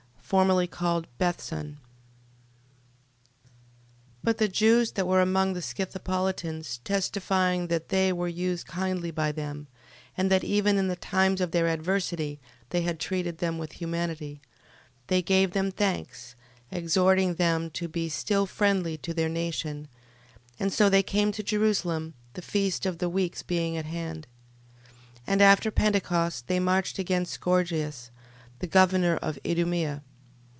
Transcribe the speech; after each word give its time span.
Formerly 0.33 0.65
called 0.67 1.07
Bethsan. 1.17 1.71
12:30. 1.73 1.77
But 4.23 4.37
the 4.37 4.47
Jews 4.47 4.93
that 4.93 5.05
were 5.05 5.19
among 5.19 5.51
the 5.55 5.61
Scythopolitans 5.61 6.79
testifying 6.85 7.67
that 7.67 7.89
they 7.89 8.13
were 8.13 8.29
used 8.29 8.65
kindly 8.65 9.11
by 9.11 9.33
them, 9.33 9.67
and 10.15 10.31
that 10.31 10.45
even 10.45 10.77
in 10.77 10.87
the 10.87 10.95
times 10.95 11.41
of 11.41 11.51
their 11.51 11.67
adversity 11.67 12.39
they 12.69 12.83
had 12.83 12.97
treated 12.97 13.39
them 13.39 13.57
with 13.57 13.73
humanity: 13.83 14.39
12:31. 15.07 15.07
They 15.07 15.21
gave 15.21 15.51
them 15.51 15.69
thanks, 15.69 16.35
exhorting 16.71 17.33
them 17.35 17.69
to 17.71 17.89
be 17.89 18.07
still 18.07 18.45
friendly 18.45 18.95
to 18.99 19.13
their 19.13 19.27
nation, 19.27 19.89
and 20.57 20.71
so 20.71 20.87
they 20.87 21.03
came 21.03 21.33
to 21.33 21.43
Jerusalem, 21.43 22.13
the 22.35 22.41
feast 22.41 22.85
of 22.85 22.99
the 22.99 23.09
weeks 23.09 23.43
being 23.43 23.75
at 23.75 23.83
hand. 23.83 24.27
12:32. 25.17 25.21
And 25.27 25.41
after 25.41 25.71
Pentecost 25.71 26.47
they 26.47 26.61
marched 26.61 26.99
against 26.99 27.41
Gorgias, 27.41 28.11
the 28.59 28.67
governor 28.67 29.17
of 29.17 29.37
Idumea. 29.45 30.03